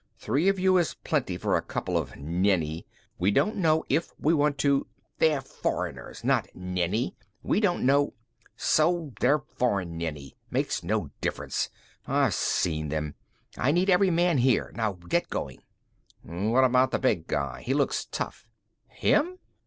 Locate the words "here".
14.39-14.71